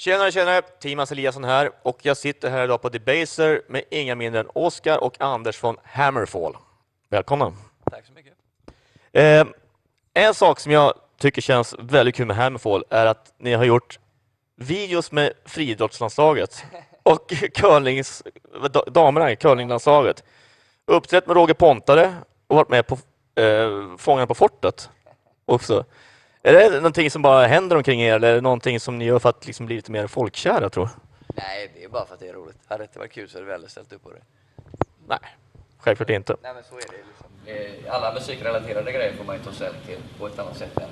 [0.00, 0.62] Tjenare, tjenare!
[0.62, 5.04] Timas Eliasson här och jag sitter här idag på Debaser med inga mindre än Oskar
[5.04, 6.56] och Anders från Hammerfall.
[7.08, 7.52] Välkomna!
[7.90, 8.32] Tack så mycket.
[9.12, 9.46] Eh,
[10.14, 13.98] en sak som jag tycker känns väldigt kul med Hammerfall är att ni har gjort
[14.56, 16.64] videos med friidrottslandslaget
[17.02, 18.22] och curlings,
[18.70, 20.24] da- damerna i curlinglandslaget.
[20.86, 22.14] Uppträtt med Roger Pontare
[22.46, 22.98] och varit med på
[23.40, 24.90] eh, Fångarna på fortet
[25.44, 25.84] också.
[26.42, 29.18] Är det någonting som bara händer omkring er eller är det någonting som ni gör
[29.18, 31.00] för att liksom bli lite mer folkkära tror jag?
[31.36, 32.56] Nej, det är bara för att det är roligt.
[32.68, 34.20] Hade det inte varit kul så hade vi aldrig ställt upp på det.
[35.08, 35.18] Nej,
[35.78, 36.36] självklart inte.
[36.42, 37.26] Nej, men så är det liksom.
[37.86, 40.90] Eh, Alla musikrelaterade grejer får man ju ta ställning till på ett annat sätt än,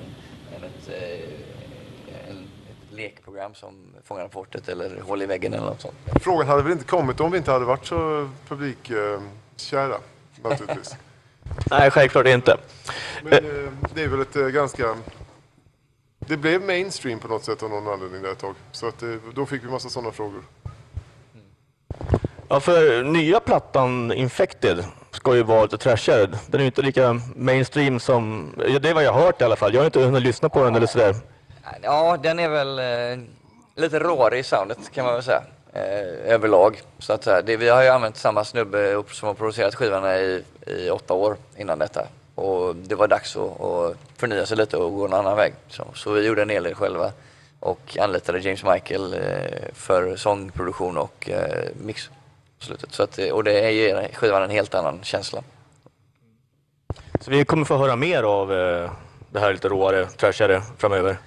[0.55, 2.37] än ett, eh, en,
[2.69, 5.95] ett lekprogram som Fångarna på fortet eller Håll i väggen eller något sånt.
[6.21, 9.97] Frågan hade väl inte kommit om vi inte hade varit så publikkära,
[10.43, 10.95] naturligtvis.
[11.71, 12.57] Nej, självklart inte.
[13.23, 14.95] Men eh, det är väl ett eh, ganska...
[16.29, 18.55] Det blev mainstream på något sätt av någon anledning där ett tag.
[18.71, 20.43] Så att, eh, då fick vi massa sådana frågor.
[22.47, 26.27] Ja, för nya plattan Infected ska ju vara lite trashigare.
[26.47, 28.53] Den är ju inte lika mainstream som...
[28.67, 29.73] ja, Det är vad jag har hört i alla fall.
[29.73, 31.15] Jag har inte hunnit lyssna på den eller sådär.
[31.81, 33.25] Ja, den är väl eh,
[33.75, 35.43] lite råare i soundet kan man väl säga.
[35.73, 36.81] Eh, överlag.
[36.99, 40.43] Så att, säga, det, vi har ju använt samma snubbe som har producerat skivorna i,
[40.67, 42.07] i åtta år innan detta.
[42.39, 45.53] Och det var dags att, att förnya sig lite och gå en annan väg.
[45.67, 47.11] Så, så vi gjorde en hel del själva
[47.59, 49.19] och anlitade James Michael eh,
[49.73, 52.09] för sångproduktion och eh, mix
[52.59, 52.93] slutet.
[52.93, 55.43] Så att, eh, och det ger skivan en helt annan känsla.
[57.21, 58.47] Så vi kommer få höra mer av
[59.29, 61.17] det här lite råare, trashigare framöver.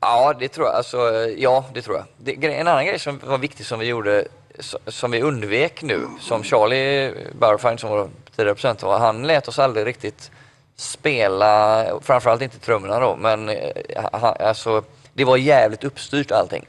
[0.00, 0.76] Ja, det tror jag.
[0.76, 0.98] Alltså,
[1.36, 2.04] ja, det tror jag.
[2.16, 4.24] Det, en annan grej som var viktig som vi gjorde,
[4.58, 9.48] so- som vi undvek nu, som Charlie Bauerfein som var tidigare procent var, han lät
[9.48, 10.30] oss aldrig riktigt
[10.76, 16.66] spela, framförallt inte trummorna då, men eh, alltså, det var jävligt uppstyrt allting.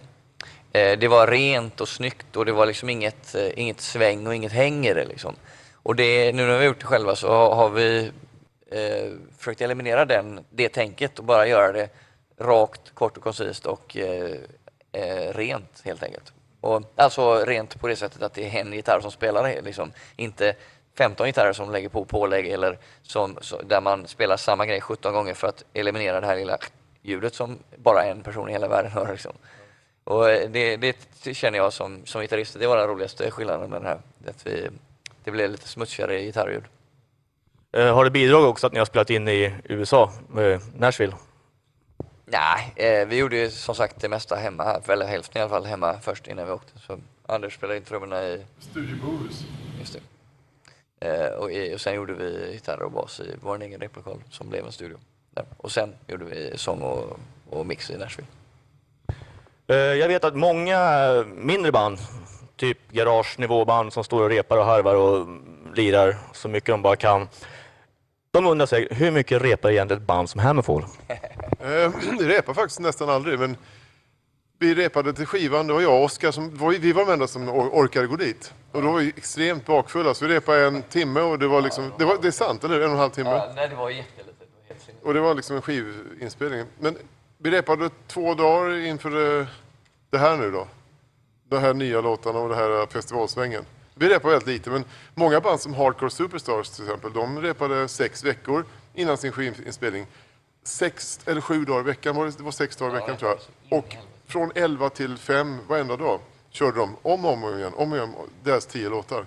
[0.72, 4.36] Eh, det var rent och snyggt och det var liksom inget, eh, inget sväng och
[4.36, 5.36] inget häng i det liksom.
[5.74, 8.12] Och det, nu när vi har gjort det själva så har har vi
[8.72, 11.90] eh, försökt eliminera den, det tänket och bara göra det
[12.40, 14.36] rakt, kort och koncist och eh,
[14.92, 16.34] eh, rent helt enkelt.
[16.62, 19.92] Och, alltså rent på det sättet att det är en gitarr som spelar det, liksom.
[20.16, 20.56] inte
[20.98, 25.14] 15 gitarrer som lägger på pålägg eller som, så, där man spelar samma grej 17
[25.14, 26.58] gånger för att eliminera det här lilla
[27.02, 29.12] ljudet som bara en person i hela världen hör.
[29.12, 29.34] Liksom.
[30.04, 33.82] Och eh, det, det känner jag som, som gitarrist, det var den roligaste skillnaden med
[33.82, 34.00] den här.
[34.28, 34.70] Att vi,
[35.24, 36.64] det blev lite smutsigare gitarrljud.
[37.72, 41.14] Eh, har det bidragit också att ni har spelat in i USA, eh, Nashville?
[42.26, 45.66] Nej, eh, vi gjorde ju som sagt det mesta hemma, eller hälften i alla fall
[45.66, 46.80] hemma först innan vi åkte.
[46.80, 49.46] Så Anders spelade in trummorna i, Studio Bohus.
[49.80, 50.17] just det.
[51.00, 54.50] Eh, och, i, och sen gjorde vi gitarr och bas i vår egen replokal som
[54.50, 54.98] blev en studio.
[55.32, 55.46] Där.
[55.58, 57.20] Och sen gjorde vi sång och,
[57.50, 58.28] och mix i Nashville.
[59.68, 61.98] Eh, jag vet att många eh, mindre band,
[62.56, 65.28] typ garagenivåband som står och repar och harvar och
[65.76, 67.28] lirar så mycket de bara kan.
[68.32, 70.86] De undrar sig, hur mycket repar egentligen ett band som Hammerfall?
[71.60, 73.58] Eh, vi repar faktiskt nästan aldrig, men
[74.60, 75.68] vi repade till skivan.
[75.68, 78.16] Det var jag och Oskar som var, vi var de enda som or- orkade gå
[78.16, 78.54] dit.
[78.72, 81.92] Och då var vi extremt bakfulla, så vi repade en timme och det var liksom,
[81.98, 82.76] det, var, det är sant, eller?
[82.80, 83.42] En och en halv timme.
[83.56, 84.08] nej, det var helt
[85.04, 86.66] Och det var liksom en skivinspelning.
[86.80, 86.98] Men
[87.38, 89.48] vi repade två dagar inför det,
[90.10, 90.68] det här nu då.
[91.50, 93.66] De här nya låtarna och det här festivalsvängen.
[93.96, 94.84] Vi repade väldigt lite, men
[95.16, 100.06] många band som Hardcore Superstars till exempel, de repade sex veckor innan sin skivinspelning.
[100.64, 103.32] Sex eller sju dagar i veckan, var det, det var sex dagar i veckan tror
[103.70, 103.80] jag.
[103.80, 103.96] Och
[104.28, 108.14] från 11 till 5 varenda dag körde de om och om igen, om och igen,
[108.44, 109.26] deras tio låtar.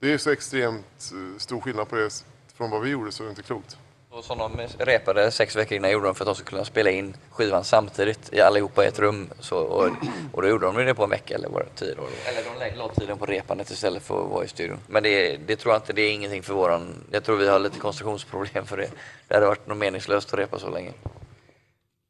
[0.00, 2.24] Det är så extremt eh, stor skillnad på det
[2.56, 3.76] från vad vi gjorde så det är inte klokt.
[4.10, 6.90] Och som de repade sex veckor innan gjorde de för att de skulle kunna spela
[6.90, 9.30] in skivan samtidigt i allihopa i ett rum.
[9.40, 9.90] Så, och,
[10.32, 12.10] och då gjorde de det på en vecka eller var det tio dagar?
[12.26, 14.78] Eller de la tiden på repandet istället för att vara i studion.
[14.86, 17.04] Men det, det tror jag inte, det är ingenting för våran...
[17.10, 18.90] Jag tror vi har lite konstruktionsproblem för det.
[19.28, 20.92] Det hade varit något meningslöst att repa så länge.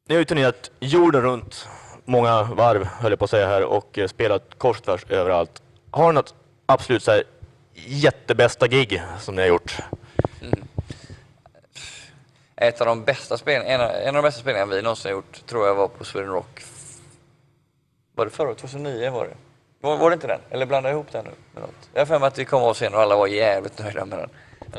[0.07, 1.67] Ni har ju turnerat jorden runt,
[2.05, 5.61] många varv höll jag på att säga här, och eh, spelat kors och tvärs överallt.
[5.91, 6.33] Har ni något
[6.65, 7.23] absolut så här,
[7.73, 9.77] jättebästa gig som ni har gjort?
[10.41, 10.63] Mm.
[12.55, 15.15] Ett av de bästa spel, en, av- en av de bästa spelningarna vi någonsin har
[15.17, 16.63] gjort tror jag var på Sweden Rock.
[18.15, 18.57] Var det förra året?
[18.57, 19.33] 2009 var det.
[19.81, 20.39] Var, var det inte den?
[20.49, 21.89] Eller blandade jag ihop den nu med något?
[21.93, 24.19] Jag har för mig att vi kom av scenen och alla var jävligt nöjda med
[24.19, 24.29] den.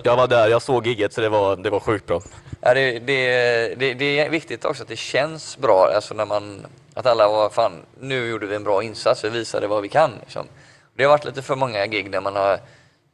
[0.02, 2.20] Jag var där, jag såg gigget så det var, det var sjukt bra.
[2.60, 6.66] Ja, det, det, det, det är viktigt också att det känns bra, alltså när man,
[6.94, 10.10] att alla var fan, nu gjorde vi en bra insats, vi visade vad vi kan.
[10.20, 10.46] Liksom.
[10.94, 12.60] Det har varit lite för många gig där man har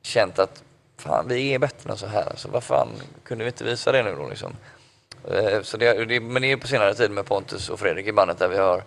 [0.03, 0.63] känt att
[0.97, 2.89] fan, vi är bättre än så här, alltså, vad fan,
[3.25, 4.53] kunde vi inte visa det nu då liksom?
[5.31, 8.13] Eh, så det, det, men det är på senare tid med Pontus och Fredrik i
[8.13, 8.83] bandet där vi har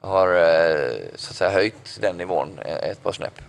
[0.00, 3.40] har eh, så att säga höjt den nivån eh, ett par snäpp.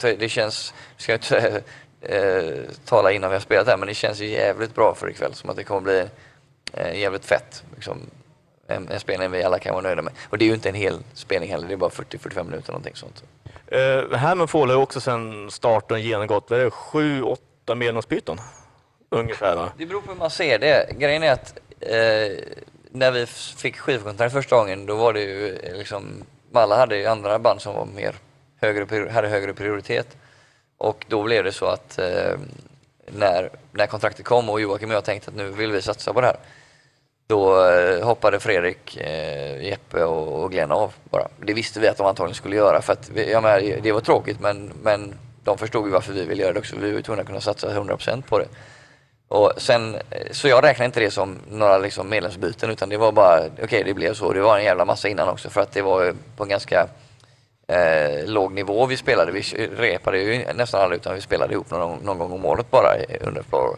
[0.00, 1.62] Det känns, jag ska inte
[2.00, 5.34] eh, tala innan vi har spelat här, men det känns ju jävligt bra för ikväll.
[5.34, 6.06] Som att det kommer bli
[6.72, 7.64] eh, jävligt fett.
[7.74, 8.00] Liksom,
[8.66, 10.12] en, en spelning vi alla kan vara nöjda med.
[10.28, 12.96] Och det är ju inte en hel spelning heller, det är bara 40-45 minuter någonting
[12.96, 13.22] sånt.
[13.66, 18.38] Eh, Hammerfall har ju också sedan starten genomgått, vad är det, sju, åtta medlemsbyten?
[19.08, 19.72] Ungefär va?
[19.76, 20.98] Det beror på hur man ser det.
[20.98, 22.44] Grejen är att eh,
[22.90, 27.06] när vi fick skivkontrakt första gången då var det ju eh, liksom, Malla hade ju
[27.06, 28.14] andra band som var mer
[28.60, 30.16] högre, hade högre prioritet.
[30.80, 32.38] Och då blev det så att eh,
[33.06, 36.20] när, när kontraktet kom och Joakim och jag tänkte att nu vill vi satsa på
[36.20, 36.36] det här.
[37.26, 41.28] Då eh, hoppade Fredrik, eh, Jeppe och, och Glenn av bara.
[41.38, 43.42] Det visste vi att de antagligen skulle göra för att vi, jag
[43.82, 46.76] det var tråkigt men, men de förstod ju varför vi ville göra det också.
[46.76, 48.48] Vi var ju tvungna att kunna satsa 100% på det.
[49.28, 50.00] Och sen, eh,
[50.30, 53.94] så jag räknar inte det som några liksom medlemsbyten utan det var bara, okej det
[53.94, 54.32] blev så.
[54.32, 56.86] Det var en jävla massa innan också för att det var på en ganska
[57.70, 59.32] eh, låg nivå vi spelade.
[59.32, 59.42] Vi
[59.76, 62.88] repade ju nästan aldrig utan vi spelade ihop någon, någon gång om året bara
[63.20, 63.76] under ett par år.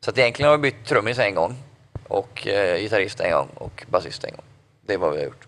[0.00, 1.56] Så att egentligen har vi bytt trummis en gång
[2.08, 4.44] och eh, gitarrist en gång och basist en gång.
[4.86, 5.46] Det är vad vi har gjort.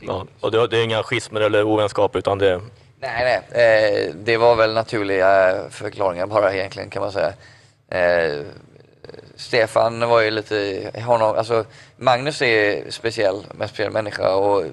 [0.00, 2.60] Ja, och det, det är inga schismer eller ovänskap utan det
[3.00, 3.64] Nej, nej.
[3.64, 7.32] Eh, det var väl naturliga förklaringar bara egentligen kan man säga.
[7.88, 8.42] Eh,
[9.36, 11.64] Stefan var ju lite, honom, alltså
[11.96, 14.64] Magnus är speciell, en speciell människa och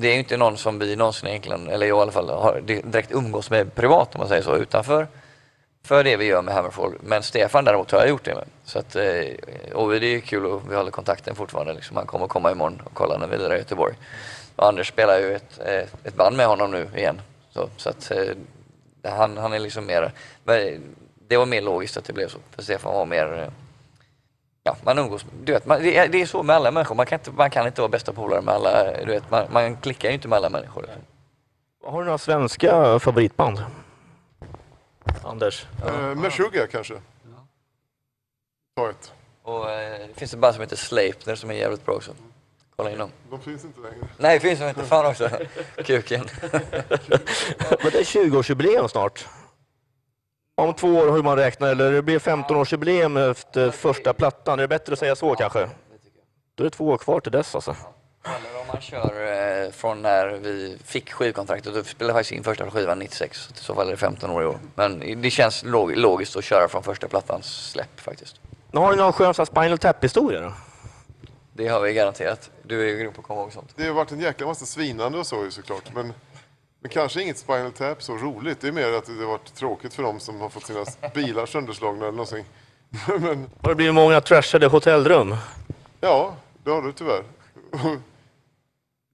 [0.00, 2.60] det är ju inte någon som vi någonsin egentligen, eller jag i alla fall, har
[2.60, 5.06] direkt umgås med privat om man säger så, utanför
[5.88, 6.94] för det vi gör med Hammerfall.
[7.00, 8.44] Men Stefan däremot har jag gjort det med.
[8.64, 11.72] Så att, eh, och det är ju kul och vi håller kontakten fortfarande.
[11.72, 11.96] Liksom.
[11.96, 13.94] Han kommer komma imorgon och kolla när vi lirar i Göteborg.
[14.56, 17.20] Och Anders spelar ju ett, eh, ett band med honom nu igen.
[17.50, 20.12] Så, så att eh, han, han är liksom mer,
[21.28, 22.38] det var mer logiskt att det blev så.
[22.50, 23.50] För Stefan var mer,
[24.68, 26.94] ja man umgås, du vet, man, det, är, det är så med alla människor.
[26.94, 29.76] Man kan inte, man kan inte vara bästa polare med alla, du vet, man, man
[29.76, 30.86] klickar ju inte med alla människor.
[31.84, 33.62] Har du några svenska favoritband?
[35.24, 35.66] Anders?
[35.86, 36.94] Eh, Meshuggah kanske?
[38.76, 39.12] Ta ett.
[39.42, 42.12] Och eh, det finns ett band som heter Sleipner som är jävligt bra också.
[42.76, 43.10] Kolla in dem.
[43.30, 43.96] De finns inte längre.
[44.16, 44.84] Nej, det finns de inte.
[44.84, 45.30] Fan också.
[45.84, 46.24] Kuken.
[46.50, 49.26] Men det är 20-årsjubileum snart.
[50.58, 54.58] Om två år hur man räknar, eller det blir 15-årsjubileum efter första plattan.
[54.58, 55.68] Är det bättre att säga så kanske?
[56.54, 57.76] Då är det två år kvar till dess alltså.
[58.24, 61.74] Eller om man kör eh, från när vi fick skivkontraktet.
[61.74, 63.38] Då spelade faktiskt in första skivan 96.
[63.40, 64.58] Så I så fall är det 15 år i år.
[64.74, 68.36] Men det känns log- logiskt att köra från första plattans släpp faktiskt.
[68.70, 70.52] Nu har du någon skön Spinal Tap-historia då?
[71.52, 72.50] Det har vi garanterat.
[72.62, 73.72] Du är ju grym på att komma ihåg sånt.
[73.76, 75.94] Det har varit en jäkla massa svinande och så ju såklart.
[75.94, 76.12] Men,
[76.80, 78.60] men kanske inget Spinal Tap så roligt.
[78.60, 80.84] Det är mer att det har varit tråkigt för dem som har fått sina
[81.14, 82.44] bilar sönderslagna eller någonting.
[83.20, 85.36] men Har det blivit många trashade hotellrum?
[86.00, 87.22] ja, det har du tyvärr.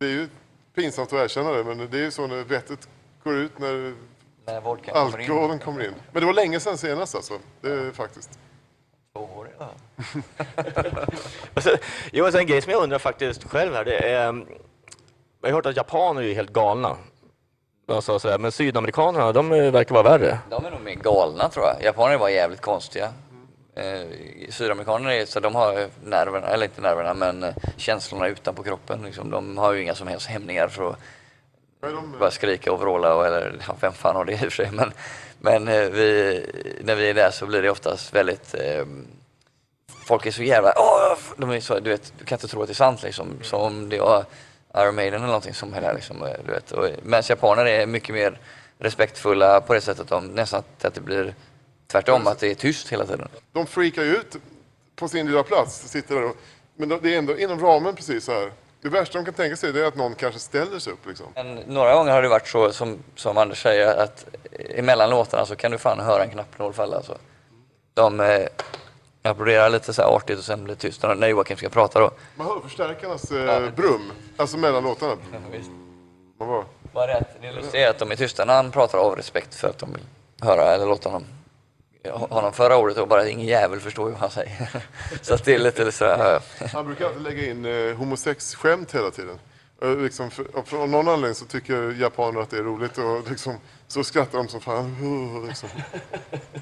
[0.00, 0.28] Det är ju
[0.74, 2.88] pinsamt att erkänna det, men det är ju så när vettet
[3.24, 3.94] går ut när
[4.46, 5.30] När vodkan kommer in.
[5.30, 5.94] alkoholen kommer in.
[6.12, 7.38] Men det var länge sedan senast alltså.
[7.60, 8.38] Det är faktiskt.
[9.12, 9.70] Två år, ja.
[11.54, 11.76] Alltså,
[12.12, 14.46] jo, alltså, en grej som jag undrar faktiskt själv här, det är...
[15.40, 16.96] Jag har hört att japaner är ju helt galna.
[17.88, 18.38] Alltså, sådär.
[18.38, 20.38] Men sydamerikanerna, de eh, verkar vara värre.
[20.50, 21.82] De är nog mer galna tror jag.
[21.82, 23.12] Japaner var jävligt konstiga.
[23.76, 24.08] Eh,
[24.50, 29.02] sydamerikaner är så de har nerverna, eller inte nerverna, men eh, känslorna utanpå kroppen.
[29.02, 29.30] Liksom.
[29.30, 30.98] De har ju inga som helst hämningar för att
[32.18, 34.70] bara skrika och vråla och, eller ja, vem fan har det i och för sig.
[34.72, 34.92] Men,
[35.38, 36.46] men eh, vi,
[36.84, 38.84] när vi är där så blir det oftast väldigt eh,
[40.06, 42.68] Folk är så jävla, åh, de är så, du vet, du kan inte tro att
[42.68, 43.38] det är sant liksom.
[43.42, 44.24] Som om det var
[44.76, 46.72] Iron Maiden eller någonting som är där liksom, eh, du vet.
[46.72, 48.38] Och, medan japaner är mycket mer
[48.78, 51.34] respektfulla på det sättet de, nästan att, det blir
[51.86, 53.28] tvärtom, att det är tyst hela tiden.
[53.52, 54.36] de freakar ju ut
[54.96, 55.88] på sin lilla plats.
[55.88, 56.36] Sitter där och,
[56.76, 58.52] men det är ändå inom ramen precis så här.
[58.82, 61.26] Det värsta de kan tänka sig är att någon kanske ställer sig upp liksom.
[61.34, 64.26] Men några gånger har det varit så som, som Anders säger att
[64.74, 66.96] emellan låtarna så kan du fan höra en knappnål falla.
[66.96, 67.18] Alltså.
[67.94, 68.20] De
[69.30, 72.10] applåderar lite så här artigt och sen blir det tyst när Joakim ska prata då.
[72.36, 75.16] Man hör förstärkarnas eh, brum, alltså mellan låtarna.
[76.38, 79.16] Man bara, Bara det, att det är att de är tysta när han pratar av
[79.16, 80.04] respekt för att de vill
[80.40, 81.28] höra eller låta honom
[82.10, 84.68] honom förra året och bara ingen jävel förstår ju vad han säger.
[85.22, 86.66] Så att det är lite så här, ja.
[86.72, 89.38] han brukar alltid lägga in eh, homosex-skämt hela tiden.
[89.80, 90.46] Liksom, för,
[90.82, 93.54] av någon anledning så tycker japaner att det är roligt och liksom,
[93.88, 95.46] så skrattar de som fan.
[95.48, 95.68] Liksom.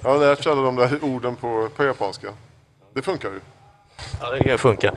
[0.02, 2.28] Jag har lärt sig alla de där orden på, på japanska.
[2.94, 3.40] Det funkar ju.
[4.20, 4.94] Ja, det kan funka.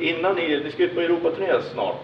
[0.00, 1.96] Innan ni, ni ska ut på Europaturné snart,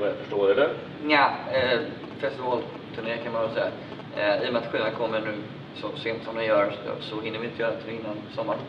[0.00, 0.68] vad jag förstår, eller?
[1.08, 1.80] Ja, eh,
[2.18, 3.70] festivalturné kan man väl säga.
[4.16, 5.34] Eh, I och med att skivan kommer nu
[5.74, 8.60] så sent som den gör så, så hinner vi inte göra det innan sommaren.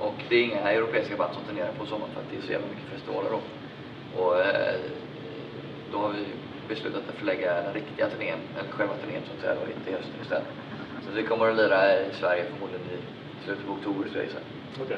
[0.00, 2.52] Och det är inga europeiska band som turnerar på sommaren för att det är så
[2.52, 3.40] jävla mycket festivaler då.
[4.20, 4.74] Och eh,
[5.92, 6.24] då har vi
[6.68, 10.48] beslutat att förlägga den riktiga turnén, eller själva turnén som säga, då, till hösten istället.
[11.06, 12.98] Så vi kommer att lira i Sverige förmodligen i
[13.44, 14.42] slutet på oktober skulle jag gissa.
[14.82, 14.96] Okej.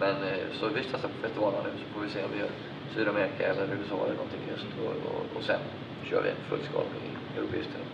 [0.00, 2.50] Men eh, så vi testar på festivalerna nu så får vi se om vi gör
[2.94, 5.60] Sydamerika eller USA eller någonting i höst och, och, och sen
[6.04, 6.88] kör vi en fullskalig
[7.38, 7.84] europeisk turné.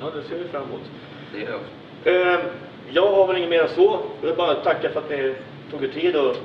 [0.00, 0.80] Ja, det ser vi fram emot.
[1.32, 1.72] Det gör jag också.
[2.10, 2.38] Eh,
[2.90, 4.00] jag har väl inget mer än så.
[4.20, 5.34] Jag vill bara tacka för att ni
[5.70, 6.36] tog er tid och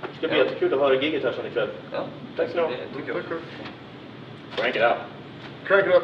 [0.00, 0.44] det ska bli Ja.
[0.44, 1.68] jättekul att höra giget här sen ikväll.
[1.92, 2.04] Ja,
[2.36, 2.56] Tack också.
[2.58, 3.24] Tack, tack.
[4.56, 4.96] Crank it up.
[5.64, 6.02] Crank it up.